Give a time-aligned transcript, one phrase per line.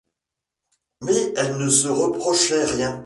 [1.03, 2.99] Mais elle ne se reprochait rien.